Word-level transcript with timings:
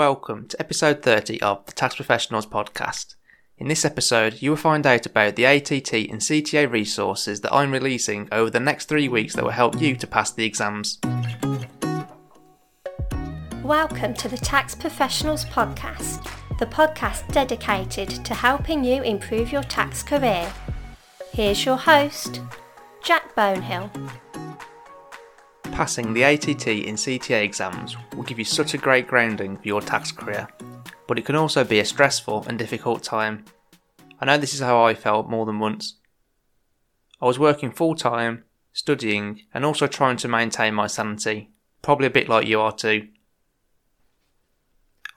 Welcome 0.00 0.48
to 0.48 0.58
episode 0.58 1.02
30 1.02 1.42
of 1.42 1.66
the 1.66 1.72
Tax 1.72 1.96
Professionals 1.96 2.46
podcast. 2.46 3.16
In 3.58 3.68
this 3.68 3.84
episode, 3.84 4.40
you 4.40 4.48
will 4.48 4.56
find 4.56 4.86
out 4.86 5.04
about 5.04 5.36
the 5.36 5.44
ATT 5.44 5.92
and 5.92 6.22
CTA 6.22 6.72
resources 6.72 7.42
that 7.42 7.52
I'm 7.52 7.70
releasing 7.70 8.26
over 8.32 8.48
the 8.48 8.60
next 8.60 8.88
three 8.88 9.08
weeks 9.08 9.34
that 9.34 9.44
will 9.44 9.50
help 9.50 9.78
you 9.78 9.94
to 9.96 10.06
pass 10.06 10.30
the 10.30 10.46
exams. 10.46 11.00
Welcome 13.62 14.14
to 14.14 14.28
the 14.30 14.38
Tax 14.38 14.74
Professionals 14.74 15.44
podcast, 15.44 16.26
the 16.58 16.64
podcast 16.64 17.30
dedicated 17.30 18.08
to 18.24 18.32
helping 18.32 18.82
you 18.82 19.02
improve 19.02 19.52
your 19.52 19.64
tax 19.64 20.02
career. 20.02 20.50
Here's 21.34 21.66
your 21.66 21.76
host, 21.76 22.40
Jack 23.04 23.34
Bonehill. 23.34 23.90
Passing 25.80 26.12
the 26.12 26.24
ATT 26.24 26.66
and 26.66 26.98
CTA 26.98 27.42
exams 27.42 27.96
will 28.14 28.24
give 28.24 28.38
you 28.38 28.44
such 28.44 28.74
a 28.74 28.76
great 28.76 29.06
grounding 29.06 29.56
for 29.56 29.66
your 29.66 29.80
tax 29.80 30.12
career, 30.12 30.46
but 31.08 31.18
it 31.18 31.24
can 31.24 31.36
also 31.36 31.64
be 31.64 31.80
a 31.80 31.86
stressful 31.86 32.44
and 32.46 32.58
difficult 32.58 33.02
time. 33.02 33.46
I 34.20 34.26
know 34.26 34.36
this 34.36 34.52
is 34.52 34.60
how 34.60 34.84
I 34.84 34.92
felt 34.92 35.30
more 35.30 35.46
than 35.46 35.58
once. 35.58 35.94
I 37.18 37.24
was 37.24 37.38
working 37.38 37.70
full 37.70 37.94
time, 37.94 38.44
studying, 38.74 39.40
and 39.54 39.64
also 39.64 39.86
trying 39.86 40.18
to 40.18 40.28
maintain 40.28 40.74
my 40.74 40.86
sanity, 40.86 41.48
probably 41.80 42.08
a 42.08 42.10
bit 42.10 42.28
like 42.28 42.46
you 42.46 42.60
are 42.60 42.76
too. 42.76 43.08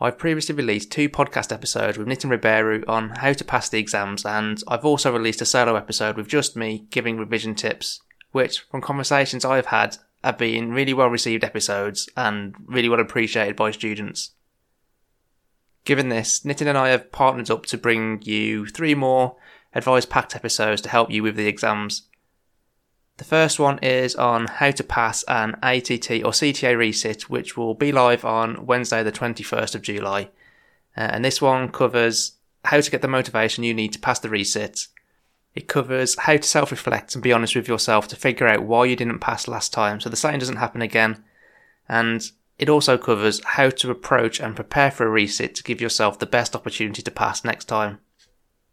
I've 0.00 0.16
previously 0.16 0.54
released 0.54 0.92
two 0.92 1.08
podcast 1.08 1.52
episodes 1.52 1.98
with 1.98 2.06
Nitin 2.06 2.30
Ribeiro 2.30 2.84
on 2.86 3.16
how 3.16 3.32
to 3.32 3.44
pass 3.44 3.68
the 3.68 3.80
exams, 3.80 4.24
and 4.24 4.62
I've 4.68 4.84
also 4.84 5.12
released 5.12 5.42
a 5.42 5.44
solo 5.44 5.74
episode 5.74 6.16
with 6.16 6.28
just 6.28 6.54
me 6.54 6.86
giving 6.90 7.18
revision 7.18 7.56
tips, 7.56 8.00
which, 8.30 8.60
from 8.60 8.80
conversations 8.80 9.44
I've 9.44 9.66
had, 9.66 9.96
have 10.22 10.38
been 10.38 10.72
really 10.72 10.94
well 10.94 11.08
received 11.08 11.44
episodes 11.44 12.08
and 12.16 12.54
really 12.66 12.88
well 12.88 13.00
appreciated 13.00 13.56
by 13.56 13.70
students. 13.70 14.32
Given 15.84 16.08
this, 16.08 16.40
Nitin 16.40 16.68
and 16.68 16.78
I 16.78 16.90
have 16.90 17.10
partnered 17.10 17.50
up 17.50 17.66
to 17.66 17.78
bring 17.78 18.22
you 18.22 18.66
three 18.66 18.94
more 18.94 19.36
advice 19.74 20.06
packed 20.06 20.36
episodes 20.36 20.80
to 20.82 20.88
help 20.88 21.10
you 21.10 21.22
with 21.22 21.36
the 21.36 21.48
exams. 21.48 22.08
The 23.16 23.24
first 23.24 23.58
one 23.58 23.78
is 23.80 24.14
on 24.14 24.46
how 24.46 24.70
to 24.70 24.84
pass 24.84 25.22
an 25.24 25.54
ATT 25.62 26.22
or 26.24 26.32
CTA 26.32 26.76
resit, 26.76 27.22
which 27.22 27.56
will 27.56 27.74
be 27.74 27.92
live 27.92 28.24
on 28.24 28.64
Wednesday, 28.66 29.02
the 29.02 29.12
21st 29.12 29.74
of 29.74 29.82
July. 29.82 30.30
Uh, 30.96 31.08
and 31.10 31.24
this 31.24 31.42
one 31.42 31.68
covers 31.68 32.32
how 32.64 32.80
to 32.80 32.90
get 32.90 33.02
the 33.02 33.08
motivation 33.08 33.64
you 33.64 33.74
need 33.74 33.92
to 33.92 33.98
pass 33.98 34.18
the 34.18 34.28
resit, 34.28 34.88
it 35.54 35.68
covers 35.68 36.18
how 36.20 36.36
to 36.36 36.42
self 36.42 36.70
reflect 36.70 37.14
and 37.14 37.22
be 37.22 37.32
honest 37.32 37.54
with 37.54 37.68
yourself 37.68 38.08
to 38.08 38.16
figure 38.16 38.48
out 38.48 38.64
why 38.64 38.84
you 38.84 38.96
didn't 38.96 39.18
pass 39.18 39.48
last 39.48 39.72
time 39.72 40.00
so 40.00 40.08
the 40.08 40.16
same 40.16 40.38
doesn't 40.38 40.56
happen 40.56 40.82
again. 40.82 41.22
And 41.88 42.22
it 42.58 42.68
also 42.68 42.96
covers 42.96 43.42
how 43.44 43.70
to 43.70 43.90
approach 43.90 44.40
and 44.40 44.54
prepare 44.56 44.90
for 44.90 45.06
a 45.06 45.20
resit 45.20 45.54
to 45.54 45.62
give 45.62 45.80
yourself 45.80 46.18
the 46.18 46.26
best 46.26 46.54
opportunity 46.54 47.02
to 47.02 47.10
pass 47.10 47.44
next 47.44 47.66
time. 47.66 47.98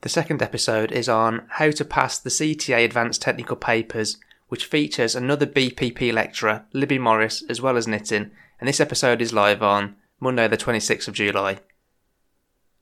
The 0.00 0.08
second 0.08 0.42
episode 0.42 0.92
is 0.92 1.08
on 1.08 1.46
how 1.48 1.70
to 1.70 1.84
pass 1.84 2.18
the 2.18 2.30
CTA 2.30 2.84
Advanced 2.84 3.22
Technical 3.22 3.56
Papers, 3.56 4.18
which 4.48 4.66
features 4.66 5.14
another 5.14 5.46
BPP 5.46 6.12
lecturer, 6.12 6.64
Libby 6.72 6.98
Morris, 6.98 7.42
as 7.48 7.60
well 7.60 7.76
as 7.76 7.86
Nitin, 7.86 8.30
and 8.60 8.68
this 8.68 8.80
episode 8.80 9.22
is 9.22 9.32
live 9.32 9.62
on 9.62 9.96
Monday, 10.20 10.48
the 10.48 10.56
26th 10.56 11.08
of 11.08 11.14
July. 11.14 11.58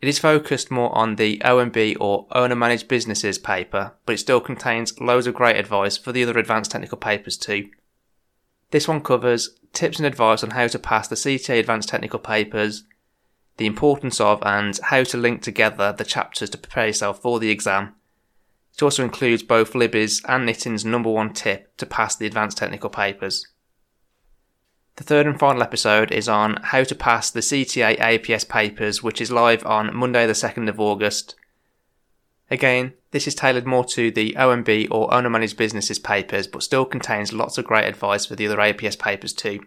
It 0.00 0.08
is 0.08 0.18
focused 0.18 0.70
more 0.70 0.94
on 0.94 1.16
the 1.16 1.38
OMB 1.38 1.96
or 1.98 2.26
owner 2.32 2.54
managed 2.54 2.88
businesses 2.88 3.38
paper, 3.38 3.94
but 4.04 4.14
it 4.14 4.18
still 4.18 4.40
contains 4.40 5.00
loads 5.00 5.26
of 5.26 5.34
great 5.34 5.56
advice 5.56 5.96
for 5.96 6.12
the 6.12 6.22
other 6.22 6.38
advanced 6.38 6.70
technical 6.70 6.98
papers 6.98 7.38
too. 7.38 7.70
This 8.70 8.86
one 8.86 9.00
covers 9.00 9.58
tips 9.72 9.98
and 9.98 10.06
advice 10.06 10.42
on 10.44 10.50
how 10.50 10.66
to 10.66 10.78
pass 10.78 11.08
the 11.08 11.16
CTA 11.16 11.60
advanced 11.60 11.88
technical 11.88 12.18
papers, 12.18 12.84
the 13.56 13.66
importance 13.66 14.20
of 14.20 14.42
and 14.44 14.78
how 14.84 15.02
to 15.04 15.16
link 15.16 15.42
together 15.42 15.94
the 15.96 16.04
chapters 16.04 16.50
to 16.50 16.58
prepare 16.58 16.88
yourself 16.88 17.22
for 17.22 17.38
the 17.38 17.50
exam. 17.50 17.94
It 18.74 18.82
also 18.82 19.02
includes 19.02 19.42
both 19.42 19.74
Libby's 19.74 20.22
and 20.28 20.46
Nitin's 20.46 20.84
number 20.84 21.10
one 21.10 21.32
tip 21.32 21.74
to 21.78 21.86
pass 21.86 22.14
the 22.14 22.26
advanced 22.26 22.58
technical 22.58 22.90
papers. 22.90 23.46
The 24.96 25.04
third 25.04 25.26
and 25.26 25.38
final 25.38 25.62
episode 25.62 26.10
is 26.10 26.26
on 26.26 26.58
how 26.62 26.82
to 26.82 26.94
pass 26.94 27.30
the 27.30 27.40
CTA 27.40 27.98
APS 27.98 28.48
papers, 28.48 29.02
which 29.02 29.20
is 29.20 29.30
live 29.30 29.64
on 29.66 29.94
Monday, 29.94 30.26
the 30.26 30.32
2nd 30.32 30.70
of 30.70 30.80
August. 30.80 31.34
Again, 32.50 32.94
this 33.10 33.26
is 33.26 33.34
tailored 33.34 33.66
more 33.66 33.84
to 33.84 34.10
the 34.10 34.34
OMB 34.38 34.88
or 34.90 35.12
owner 35.12 35.28
managed 35.28 35.58
businesses 35.58 35.98
papers, 35.98 36.46
but 36.46 36.62
still 36.62 36.86
contains 36.86 37.34
lots 37.34 37.58
of 37.58 37.66
great 37.66 37.84
advice 37.84 38.24
for 38.24 38.36
the 38.36 38.46
other 38.46 38.56
APS 38.56 38.98
papers 38.98 39.34
too. 39.34 39.60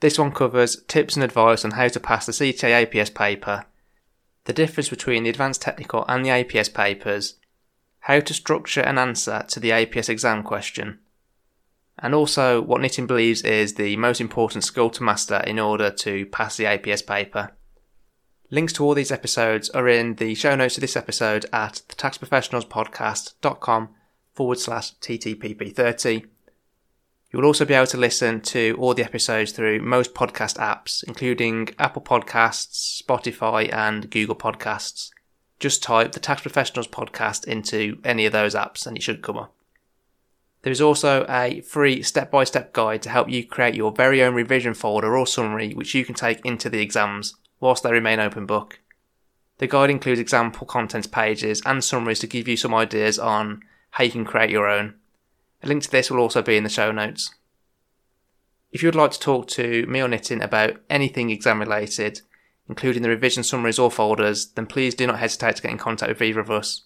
This 0.00 0.18
one 0.18 0.32
covers 0.32 0.82
tips 0.88 1.14
and 1.14 1.22
advice 1.22 1.62
on 1.62 1.72
how 1.72 1.88
to 1.88 2.00
pass 2.00 2.24
the 2.24 2.32
CTA 2.32 2.86
APS 2.86 3.14
paper, 3.14 3.66
the 4.44 4.54
difference 4.54 4.88
between 4.88 5.24
the 5.24 5.30
advanced 5.30 5.60
technical 5.60 6.06
and 6.08 6.24
the 6.24 6.30
APS 6.30 6.72
papers, 6.72 7.34
how 8.00 8.18
to 8.20 8.32
structure 8.32 8.80
an 8.80 8.96
answer 8.96 9.44
to 9.48 9.60
the 9.60 9.70
APS 9.70 10.08
exam 10.08 10.42
question, 10.42 11.00
and 12.02 12.14
also 12.14 12.60
what 12.60 12.80
Nitin 12.80 13.06
believes 13.06 13.42
is 13.42 13.74
the 13.74 13.96
most 13.96 14.20
important 14.20 14.64
skill 14.64 14.90
to 14.90 15.04
master 15.04 15.36
in 15.46 15.60
order 15.60 15.90
to 15.90 16.26
pass 16.26 16.56
the 16.56 16.64
APS 16.64 17.06
paper. 17.06 17.52
Links 18.50 18.72
to 18.74 18.84
all 18.84 18.94
these 18.94 19.12
episodes 19.12 19.70
are 19.70 19.88
in 19.88 20.16
the 20.16 20.34
show 20.34 20.54
notes 20.56 20.76
of 20.76 20.82
this 20.82 20.96
episode 20.96 21.46
at 21.52 21.80
thetaxprofessionalspodcast.com 21.88 23.88
forward 24.34 24.58
slash 24.58 24.94
TTPP30. 24.96 26.26
You 27.30 27.38
will 27.38 27.46
also 27.46 27.64
be 27.64 27.72
able 27.72 27.86
to 27.86 27.96
listen 27.96 28.42
to 28.42 28.76
all 28.78 28.94
the 28.94 29.04
episodes 29.04 29.52
through 29.52 29.80
most 29.80 30.12
podcast 30.12 30.58
apps, 30.58 31.02
including 31.04 31.70
Apple 31.78 32.02
Podcasts, 32.02 33.02
Spotify, 33.02 33.72
and 33.72 34.10
Google 34.10 34.36
Podcasts. 34.36 35.10
Just 35.60 35.82
type 35.82 36.12
the 36.12 36.20
Tax 36.20 36.42
Professionals 36.42 36.88
Podcast 36.88 37.46
into 37.46 37.98
any 38.04 38.26
of 38.26 38.32
those 38.32 38.54
apps 38.54 38.86
and 38.86 38.96
it 38.96 39.02
should 39.02 39.22
come 39.22 39.38
up. 39.38 39.54
There 40.62 40.70
is 40.70 40.80
also 40.80 41.26
a 41.28 41.60
free 41.62 42.02
step 42.02 42.30
by 42.30 42.44
step 42.44 42.72
guide 42.72 43.02
to 43.02 43.10
help 43.10 43.28
you 43.28 43.44
create 43.44 43.74
your 43.74 43.92
very 43.92 44.22
own 44.22 44.34
revision 44.34 44.74
folder 44.74 45.16
or 45.16 45.26
summary 45.26 45.72
which 45.74 45.94
you 45.94 46.04
can 46.04 46.14
take 46.14 46.44
into 46.46 46.70
the 46.70 46.80
exams 46.80 47.34
whilst 47.58 47.82
they 47.82 47.92
remain 47.92 48.20
open 48.20 48.46
book. 48.46 48.78
The 49.58 49.66
guide 49.66 49.90
includes 49.90 50.20
example 50.20 50.66
contents 50.66 51.06
pages 51.06 51.62
and 51.66 51.82
summaries 51.82 52.20
to 52.20 52.26
give 52.26 52.48
you 52.48 52.56
some 52.56 52.74
ideas 52.74 53.18
on 53.18 53.62
how 53.90 54.04
you 54.04 54.10
can 54.10 54.24
create 54.24 54.50
your 54.50 54.68
own. 54.68 54.94
A 55.62 55.66
link 55.66 55.82
to 55.82 55.90
this 55.90 56.10
will 56.10 56.18
also 56.18 56.42
be 56.42 56.56
in 56.56 56.64
the 56.64 56.70
show 56.70 56.92
notes. 56.92 57.34
If 58.70 58.82
you 58.82 58.86
would 58.86 58.94
like 58.94 59.10
to 59.12 59.20
talk 59.20 59.48
to 59.48 59.86
me 59.86 60.00
or 60.00 60.08
Nitin 60.08 60.42
about 60.42 60.76
anything 60.88 61.30
exam 61.30 61.60
related, 61.60 62.22
including 62.68 63.02
the 63.02 63.08
revision 63.08 63.42
summaries 63.42 63.78
or 63.78 63.90
folders, 63.90 64.46
then 64.46 64.66
please 64.66 64.94
do 64.94 65.06
not 65.06 65.18
hesitate 65.18 65.56
to 65.56 65.62
get 65.62 65.72
in 65.72 65.78
contact 65.78 66.08
with 66.08 66.22
either 66.22 66.40
of 66.40 66.50
us. 66.50 66.84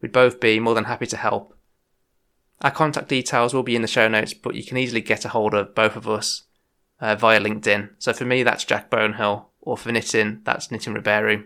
We'd 0.00 0.12
both 0.12 0.40
be 0.40 0.60
more 0.60 0.74
than 0.74 0.84
happy 0.84 1.06
to 1.06 1.16
help. 1.16 1.53
Our 2.60 2.70
contact 2.70 3.08
details 3.08 3.52
will 3.52 3.62
be 3.62 3.76
in 3.76 3.82
the 3.82 3.88
show 3.88 4.08
notes, 4.08 4.34
but 4.34 4.54
you 4.54 4.64
can 4.64 4.76
easily 4.76 5.00
get 5.00 5.24
a 5.24 5.28
hold 5.28 5.54
of 5.54 5.74
both 5.74 5.96
of 5.96 6.08
us 6.08 6.44
uh, 7.00 7.14
via 7.14 7.40
LinkedIn. 7.40 7.90
So 7.98 8.12
for 8.12 8.24
me, 8.24 8.42
that's 8.42 8.64
Jack 8.64 8.90
Bonehill, 8.90 9.46
or 9.60 9.76
for 9.76 9.90
Nitin, 9.90 10.44
that's 10.44 10.68
Nitin 10.68 10.94
Ribeiro. 10.94 11.44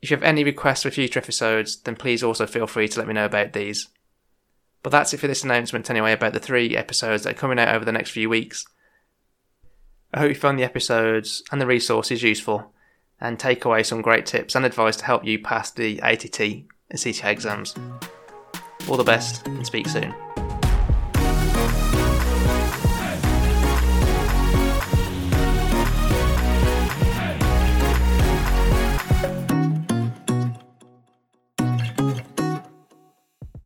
If 0.00 0.10
you 0.10 0.16
have 0.16 0.24
any 0.24 0.42
requests 0.42 0.82
for 0.82 0.90
future 0.90 1.20
episodes, 1.20 1.76
then 1.76 1.94
please 1.94 2.24
also 2.24 2.46
feel 2.46 2.66
free 2.66 2.88
to 2.88 2.98
let 2.98 3.06
me 3.06 3.14
know 3.14 3.24
about 3.24 3.52
these. 3.52 3.88
But 4.82 4.90
that's 4.90 5.14
it 5.14 5.20
for 5.20 5.28
this 5.28 5.44
announcement 5.44 5.88
anyway 5.90 6.12
about 6.12 6.32
the 6.32 6.40
three 6.40 6.76
episodes 6.76 7.22
that 7.22 7.36
are 7.36 7.38
coming 7.38 7.58
out 7.58 7.74
over 7.74 7.84
the 7.84 7.92
next 7.92 8.10
few 8.10 8.28
weeks. 8.28 8.66
I 10.12 10.18
hope 10.18 10.30
you 10.30 10.34
found 10.34 10.58
the 10.58 10.64
episodes 10.64 11.42
and 11.52 11.60
the 11.60 11.66
resources 11.66 12.22
useful 12.22 12.72
and 13.20 13.38
take 13.38 13.64
away 13.64 13.84
some 13.84 14.02
great 14.02 14.26
tips 14.26 14.56
and 14.56 14.64
advice 14.64 14.96
to 14.96 15.04
help 15.04 15.24
you 15.24 15.38
pass 15.38 15.70
the 15.70 16.00
ATT 16.02 16.40
and 16.40 16.98
CTA 16.98 17.30
exams. 17.30 17.74
All 18.88 18.96
the 18.96 19.04
best 19.04 19.46
and 19.46 19.66
speak 19.66 19.88
soon. 19.88 20.14